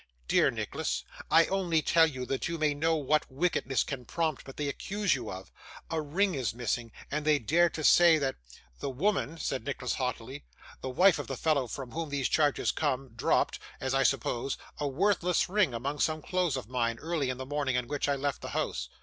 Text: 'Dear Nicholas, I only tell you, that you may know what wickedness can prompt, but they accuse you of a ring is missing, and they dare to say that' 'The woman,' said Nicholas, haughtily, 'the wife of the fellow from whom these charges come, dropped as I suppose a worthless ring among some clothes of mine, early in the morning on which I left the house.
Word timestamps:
'Dear 0.27 0.49
Nicholas, 0.49 1.03
I 1.29 1.45
only 1.45 1.83
tell 1.83 2.07
you, 2.07 2.25
that 2.25 2.47
you 2.47 2.57
may 2.57 2.73
know 2.73 2.95
what 2.95 3.31
wickedness 3.31 3.83
can 3.83 4.03
prompt, 4.03 4.43
but 4.45 4.57
they 4.57 4.67
accuse 4.67 5.13
you 5.13 5.31
of 5.31 5.51
a 5.91 6.01
ring 6.01 6.33
is 6.33 6.55
missing, 6.55 6.91
and 7.11 7.23
they 7.23 7.37
dare 7.37 7.69
to 7.69 7.83
say 7.83 8.17
that' 8.17 8.35
'The 8.79 8.89
woman,' 8.89 9.37
said 9.37 9.63
Nicholas, 9.63 9.93
haughtily, 9.93 10.43
'the 10.81 10.89
wife 10.89 11.19
of 11.19 11.27
the 11.27 11.37
fellow 11.37 11.67
from 11.67 11.91
whom 11.91 12.09
these 12.09 12.29
charges 12.29 12.71
come, 12.71 13.09
dropped 13.09 13.59
as 13.79 13.93
I 13.93 14.01
suppose 14.01 14.57
a 14.79 14.87
worthless 14.87 15.47
ring 15.47 15.71
among 15.71 15.99
some 15.99 16.23
clothes 16.23 16.57
of 16.57 16.67
mine, 16.67 16.97
early 16.97 17.29
in 17.29 17.37
the 17.37 17.45
morning 17.45 17.77
on 17.77 17.87
which 17.87 18.09
I 18.09 18.15
left 18.15 18.41
the 18.41 18.49
house. 18.57 18.89